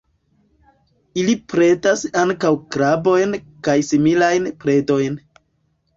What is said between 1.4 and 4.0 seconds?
predas ankaŭ krabojn kaj